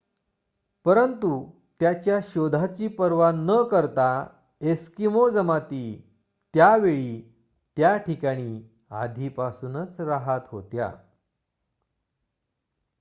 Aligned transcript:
परंतु 0.85 1.29
त्याच्या 1.79 2.19
शोधाची 2.23 2.87
पर्वा 2.87 3.31
न 3.31 3.61
करता 3.63 4.07
एस्किमो 4.61 5.29
जमाती 5.29 5.83
त्या 6.53 6.75
वेळी 6.77 7.21
त्या 7.77 7.95
ठिकाणी 7.97 8.61
आधीपासूनच 8.91 9.99
राहत 9.99 10.47
होत्या 10.51 10.91